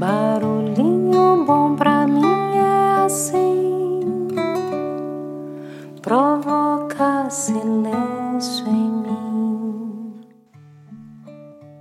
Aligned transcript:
Barulhinho 0.00 1.44
bom 1.44 1.76
pra 1.76 2.06
mim 2.06 2.24
é 2.56 3.04
assim, 3.04 4.00
provoca 6.00 7.28
silêncio 7.28 8.66
em 8.66 8.90
mim. 8.90 10.20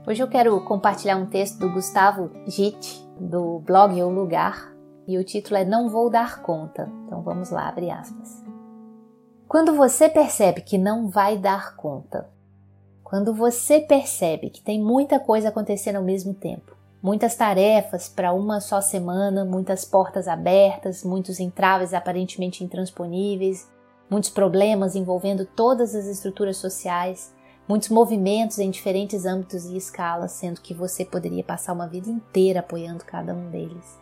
Hoje 0.05 0.21
eu 0.21 0.27
quero 0.27 0.59
compartilhar 0.65 1.15
um 1.15 1.27
texto 1.27 1.59
do 1.59 1.71
Gustavo 1.71 2.29
Gitt, 2.45 3.01
do 3.17 3.59
blog 3.59 4.03
O 4.03 4.09
Lugar, 4.09 4.75
e 5.07 5.17
o 5.17 5.23
título 5.23 5.55
é 5.55 5.63
Não 5.63 5.87
Vou 5.87 6.09
Dar 6.09 6.41
Conta. 6.41 6.91
Então 7.05 7.21
vamos 7.21 7.51
lá, 7.51 7.69
abre 7.69 7.89
aspas. 7.89 8.43
Quando 9.47 9.73
você 9.73 10.09
percebe 10.09 10.59
que 10.59 10.77
não 10.77 11.07
vai 11.07 11.37
dar 11.37 11.73
conta, 11.77 12.27
quando 13.01 13.33
você 13.33 13.79
percebe 13.79 14.49
que 14.49 14.61
tem 14.61 14.77
muita 14.77 15.21
coisa 15.21 15.47
acontecendo 15.47 15.95
ao 15.95 16.03
mesmo 16.03 16.33
tempo, 16.33 16.77
muitas 17.01 17.35
tarefas 17.35 18.09
para 18.09 18.33
uma 18.33 18.59
só 18.59 18.81
semana, 18.81 19.45
muitas 19.45 19.85
portas 19.85 20.27
abertas, 20.27 21.03
muitos 21.03 21.39
entraves 21.39 21.93
aparentemente 21.93 22.63
intransponíveis, 22.63 23.67
muitos 24.09 24.29
problemas 24.29 24.95
envolvendo 24.95 25.45
todas 25.45 25.95
as 25.95 26.05
estruturas 26.05 26.57
sociais, 26.57 27.33
muitos 27.67 27.89
movimentos 27.89 28.59
em 28.59 28.69
diferentes 28.69 29.25
âmbitos 29.25 29.65
e 29.65 29.77
escalas, 29.77 30.31
sendo 30.31 30.61
que 30.61 30.73
você 30.73 31.05
poderia 31.05 31.43
passar 31.43 31.73
uma 31.73 31.87
vida 31.87 32.09
inteira 32.09 32.59
apoiando 32.61 33.05
cada 33.05 33.33
um 33.33 33.49
deles. 33.49 33.99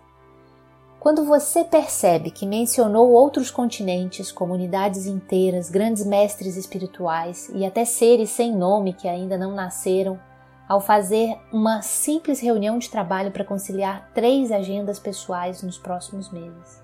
Quando 0.99 1.23
você 1.23 1.63
percebe 1.63 2.31
que 2.31 2.45
mencionou 2.45 3.11
outros 3.11 3.51
continentes, 3.51 4.31
comunidades 4.31 5.05
inteiras, 5.05 5.69
grandes 5.69 6.05
mestres 6.05 6.57
espirituais 6.57 7.51
e 7.53 7.65
até 7.65 7.85
seres 7.85 8.31
sem 8.31 8.55
nome 8.55 8.93
que 8.93 9.07
ainda 9.07 9.37
não 9.37 9.53
nasceram, 9.53 10.19
ao 10.67 10.81
fazer 10.81 11.37
uma 11.51 11.81
simples 11.81 12.39
reunião 12.39 12.77
de 12.77 12.89
trabalho 12.89 13.31
para 13.31 13.45
conciliar 13.45 14.09
três 14.13 14.51
agendas 14.51 14.99
pessoais 14.99 15.63
nos 15.63 15.77
próximos 15.77 16.29
meses. 16.31 16.81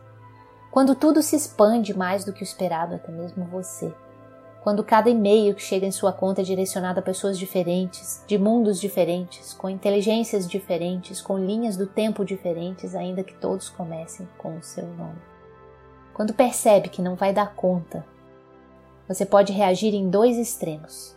Quando 0.72 0.96
tudo 0.96 1.22
se 1.22 1.36
expande 1.36 1.96
mais 1.96 2.24
do 2.26 2.34
que 2.34 2.42
o 2.42 2.44
esperado, 2.44 2.96
até 2.96 3.12
mesmo 3.12 3.46
você 3.46 3.94
quando 4.64 4.82
cada 4.82 5.10
e-mail 5.10 5.54
que 5.54 5.62
chega 5.62 5.86
em 5.86 5.92
sua 5.92 6.14
conta 6.14 6.40
é 6.40 6.44
direcionado 6.44 7.02
a 7.02 7.04
pessoas 7.04 7.38
diferentes, 7.38 8.24
de 8.26 8.38
mundos 8.38 8.80
diferentes, 8.80 9.54
com 9.54 9.70
inteligências 9.70 10.48
diferentes, 10.48 11.22
com 11.22 11.38
linhas 11.38 11.76
do 11.76 11.86
tempo 11.86 12.24
diferentes, 12.24 12.96
ainda 12.96 13.26
que 13.26 13.34
todos 13.34 13.68
comecem 13.68 14.26
com 14.38 14.58
o 14.58 14.64
seu 14.64 14.88
nome. 14.88 15.22
Quando 16.14 16.34
percebe 16.34 16.88
que 16.88 17.02
não 17.02 17.16
vai 17.16 17.34
dar 17.34 17.54
conta, 17.56 18.06
você 19.06 19.26
pode 19.26 19.52
reagir 19.52 19.94
em 19.94 20.10
dois 20.10 20.38
extremos. 20.38 21.14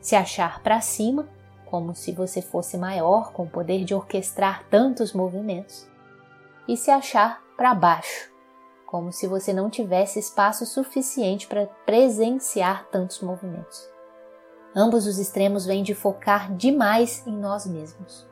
Se 0.00 0.16
achar 0.16 0.60
para 0.60 0.80
cima, 0.80 1.28
como 1.72 1.94
se 1.94 2.12
você 2.12 2.42
fosse 2.42 2.76
maior, 2.76 3.32
com 3.32 3.44
o 3.44 3.48
poder 3.48 3.82
de 3.82 3.94
orquestrar 3.94 4.62
tantos 4.68 5.14
movimentos, 5.14 5.88
e 6.68 6.76
se 6.76 6.90
achar 6.90 7.42
para 7.56 7.74
baixo, 7.74 8.30
como 8.86 9.10
se 9.10 9.26
você 9.26 9.54
não 9.54 9.70
tivesse 9.70 10.18
espaço 10.18 10.66
suficiente 10.66 11.46
para 11.46 11.64
presenciar 11.86 12.88
tantos 12.90 13.22
movimentos. 13.22 13.88
Ambos 14.76 15.06
os 15.06 15.18
extremos 15.18 15.64
vêm 15.64 15.82
de 15.82 15.94
focar 15.94 16.54
demais 16.54 17.26
em 17.26 17.34
nós 17.34 17.64
mesmos. 17.64 18.28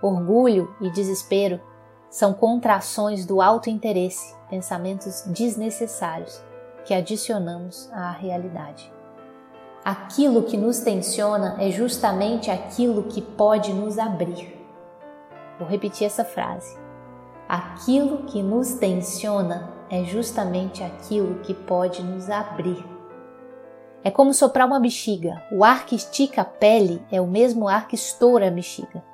Orgulho 0.00 0.74
e 0.80 0.90
desespero 0.90 1.60
são 2.08 2.32
contrações 2.32 3.26
do 3.26 3.42
auto-interesse, 3.42 4.34
pensamentos 4.48 5.20
desnecessários 5.26 6.42
que 6.86 6.94
adicionamos 6.94 7.92
à 7.92 8.10
realidade. 8.10 8.93
Aquilo 9.84 10.44
que 10.44 10.56
nos 10.56 10.80
tensiona 10.80 11.56
é 11.60 11.70
justamente 11.70 12.50
aquilo 12.50 13.02
que 13.02 13.20
pode 13.20 13.70
nos 13.74 13.98
abrir. 13.98 14.58
Vou 15.58 15.68
repetir 15.68 16.06
essa 16.06 16.24
frase. 16.24 16.74
Aquilo 17.46 18.24
que 18.24 18.42
nos 18.42 18.72
tensiona 18.72 19.70
é 19.90 20.02
justamente 20.04 20.82
aquilo 20.82 21.40
que 21.40 21.52
pode 21.52 22.02
nos 22.02 22.30
abrir. 22.30 22.82
É 24.02 24.10
como 24.10 24.32
soprar 24.32 24.66
uma 24.66 24.80
bexiga. 24.80 25.42
O 25.52 25.62
ar 25.62 25.84
que 25.84 25.94
estica 25.94 26.40
a 26.40 26.46
pele 26.46 27.04
é 27.12 27.20
o 27.20 27.26
mesmo 27.26 27.68
ar 27.68 27.86
que 27.86 27.94
estoura 27.94 28.48
a 28.48 28.50
bexiga. 28.50 29.04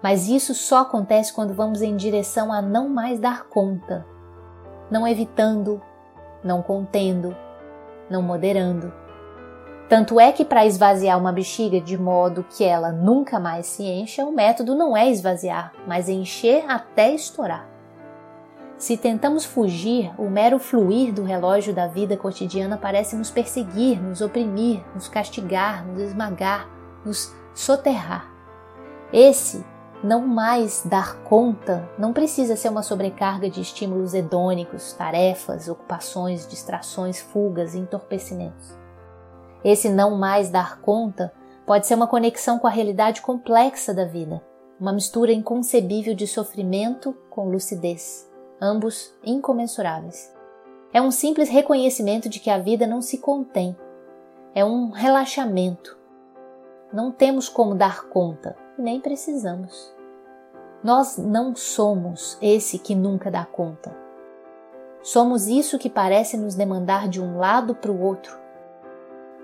Mas 0.00 0.28
isso 0.28 0.54
só 0.54 0.82
acontece 0.82 1.32
quando 1.32 1.52
vamos 1.52 1.82
em 1.82 1.96
direção 1.96 2.52
a 2.52 2.62
não 2.62 2.88
mais 2.88 3.18
dar 3.18 3.48
conta, 3.48 4.06
não 4.88 5.06
evitando, 5.06 5.82
não 6.44 6.62
contendo, 6.62 7.36
não 8.08 8.22
moderando. 8.22 9.00
Tanto 9.90 10.20
é 10.20 10.30
que 10.30 10.44
para 10.44 10.64
esvaziar 10.64 11.18
uma 11.18 11.32
bexiga 11.32 11.80
de 11.80 11.98
modo 11.98 12.46
que 12.48 12.62
ela 12.62 12.92
nunca 12.92 13.40
mais 13.40 13.66
se 13.66 13.82
encha, 13.82 14.24
o 14.24 14.30
método 14.30 14.76
não 14.76 14.96
é 14.96 15.10
esvaziar, 15.10 15.72
mas 15.84 16.08
encher 16.08 16.64
até 16.70 17.12
estourar. 17.12 17.68
Se 18.78 18.96
tentamos 18.96 19.44
fugir, 19.44 20.12
o 20.16 20.30
mero 20.30 20.60
fluir 20.60 21.12
do 21.12 21.24
relógio 21.24 21.74
da 21.74 21.88
vida 21.88 22.16
cotidiana 22.16 22.76
parece 22.76 23.16
nos 23.16 23.32
perseguir, 23.32 24.00
nos 24.00 24.20
oprimir, 24.20 24.80
nos 24.94 25.08
castigar, 25.08 25.84
nos 25.84 26.00
esmagar, 26.02 26.68
nos 27.04 27.34
soterrar. 27.52 28.30
Esse 29.12 29.66
não 30.04 30.24
mais 30.24 30.84
dar 30.84 31.16
conta 31.24 31.90
não 31.98 32.12
precisa 32.12 32.54
ser 32.54 32.68
uma 32.68 32.84
sobrecarga 32.84 33.50
de 33.50 33.60
estímulos 33.60 34.14
hedônicos, 34.14 34.92
tarefas, 34.92 35.68
ocupações, 35.68 36.46
distrações, 36.46 37.20
fugas, 37.20 37.74
entorpecimentos. 37.74 38.78
Esse 39.64 39.88
não 39.88 40.16
mais 40.16 40.50
dar 40.50 40.80
conta 40.80 41.32
pode 41.66 41.86
ser 41.86 41.94
uma 41.94 42.06
conexão 42.06 42.58
com 42.58 42.66
a 42.66 42.70
realidade 42.70 43.20
complexa 43.20 43.92
da 43.94 44.04
vida, 44.04 44.42
uma 44.80 44.92
mistura 44.92 45.32
inconcebível 45.32 46.14
de 46.14 46.26
sofrimento 46.26 47.16
com 47.30 47.48
lucidez 47.48 48.30
ambos 48.60 49.14
incomensuráveis. 49.24 50.32
É 50.92 51.00
um 51.00 51.10
simples 51.10 51.48
reconhecimento 51.48 52.28
de 52.28 52.38
que 52.38 52.50
a 52.50 52.58
vida 52.58 52.86
não 52.86 53.00
se 53.00 53.18
contém. 53.18 53.76
É 54.54 54.64
um 54.64 54.90
relaxamento. 54.90 55.96
Não 56.92 57.10
temos 57.10 57.48
como 57.48 57.74
dar 57.74 58.08
conta, 58.08 58.56
nem 58.76 59.00
precisamos. 59.00 59.94
Nós 60.82 61.16
não 61.16 61.54
somos 61.54 62.36
esse 62.42 62.78
que 62.78 62.94
nunca 62.94 63.30
dá 63.30 63.44
conta. 63.44 63.96
Somos 65.02 65.46
isso 65.46 65.78
que 65.78 65.88
parece 65.88 66.36
nos 66.36 66.54
demandar 66.54 67.08
de 67.08 67.22
um 67.22 67.38
lado 67.38 67.74
para 67.74 67.92
o 67.92 68.02
outro. 68.02 68.38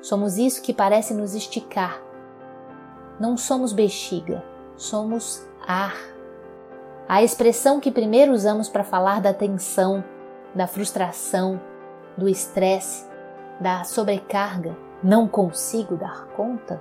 Somos 0.06 0.38
isso 0.38 0.62
que 0.62 0.72
parece 0.72 1.12
nos 1.12 1.34
esticar. 1.34 2.00
Não 3.18 3.36
somos 3.36 3.72
bexiga, 3.72 4.40
somos 4.76 5.44
ar 5.66 5.96
a 7.08 7.24
expressão 7.24 7.80
que 7.80 7.90
primeiro 7.90 8.32
usamos 8.32 8.68
para 8.68 8.84
falar 8.84 9.20
da 9.20 9.34
tensão, 9.34 10.04
da 10.54 10.68
frustração, 10.68 11.60
do 12.16 12.28
estresse, 12.28 13.04
da 13.60 13.82
sobrecarga, 13.82 14.76
não 15.02 15.26
consigo 15.26 15.96
dar 15.96 16.28
conta, 16.36 16.80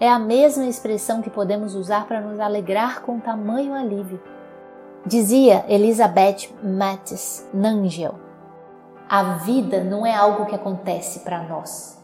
é 0.00 0.08
a 0.08 0.18
mesma 0.18 0.64
expressão 0.64 1.20
que 1.20 1.28
podemos 1.28 1.74
usar 1.74 2.06
para 2.06 2.22
nos 2.22 2.40
alegrar 2.40 3.02
com 3.02 3.20
tamanho 3.20 3.74
alívio. 3.74 4.22
Dizia 5.04 5.66
Elizabeth 5.68 6.48
Mattis 6.62 7.46
Nangel: 7.52 8.14
A 9.06 9.34
vida 9.34 9.84
não 9.84 10.06
é 10.06 10.14
algo 10.14 10.46
que 10.46 10.54
acontece 10.54 11.20
para 11.20 11.42
nós. 11.42 11.97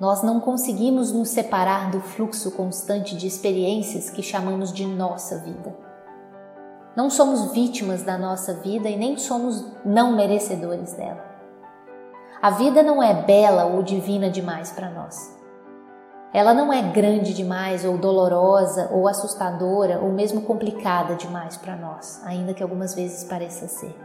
Nós 0.00 0.22
não 0.22 0.38
conseguimos 0.38 1.10
nos 1.10 1.30
separar 1.30 1.90
do 1.90 2.00
fluxo 2.00 2.52
constante 2.52 3.16
de 3.16 3.26
experiências 3.26 4.08
que 4.08 4.22
chamamos 4.22 4.72
de 4.72 4.86
nossa 4.86 5.38
vida. 5.38 5.74
Não 6.94 7.10
somos 7.10 7.52
vítimas 7.52 8.04
da 8.04 8.16
nossa 8.16 8.54
vida 8.54 8.88
e 8.88 8.96
nem 8.96 9.16
somos 9.16 9.64
não 9.84 10.14
merecedores 10.14 10.92
dela. 10.92 11.24
A 12.40 12.50
vida 12.50 12.80
não 12.80 13.02
é 13.02 13.12
bela 13.12 13.64
ou 13.64 13.82
divina 13.82 14.30
demais 14.30 14.70
para 14.70 14.88
nós. 14.88 15.36
Ela 16.32 16.54
não 16.54 16.72
é 16.72 16.80
grande 16.80 17.34
demais 17.34 17.84
ou 17.84 17.98
dolorosa 17.98 18.90
ou 18.92 19.08
assustadora 19.08 19.98
ou 19.98 20.12
mesmo 20.12 20.42
complicada 20.42 21.16
demais 21.16 21.56
para 21.56 21.74
nós, 21.74 22.22
ainda 22.24 22.54
que 22.54 22.62
algumas 22.62 22.94
vezes 22.94 23.24
pareça 23.24 23.66
ser. 23.66 23.96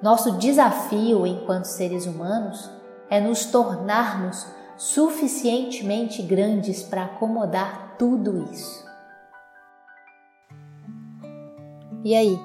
Nosso 0.00 0.38
desafio 0.38 1.26
enquanto 1.26 1.64
seres 1.64 2.06
humanos 2.06 2.70
é 3.10 3.20
nos 3.20 3.46
tornarmos 3.46 4.46
suficientemente 4.76 6.22
grandes 6.22 6.82
para 6.82 7.04
acomodar 7.04 7.96
tudo 7.98 8.44
isso. 8.52 8.84
E 12.04 12.14
aí, 12.14 12.38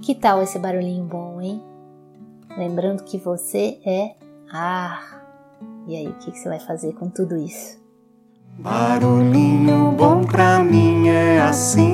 que 0.00 0.14
tal 0.14 0.42
esse 0.42 0.58
barulhinho 0.58 1.04
bom, 1.04 1.40
hein? 1.40 1.62
Lembrando 2.56 3.04
que 3.04 3.18
você 3.18 3.78
é 3.84 4.14
ar. 4.50 5.22
E 5.86 5.96
aí, 5.96 6.08
o 6.08 6.14
que, 6.14 6.30
você 6.30 6.48
vai 6.48 6.60
fazer 6.60 6.94
com 6.94 7.10
tudo 7.10 7.36
isso? 7.36 7.82
Barulhinho 8.58 9.92
bom 9.92 10.24
pra 10.24 10.60
mim 10.60 11.08
é 11.08 11.40
assim. 11.40 11.93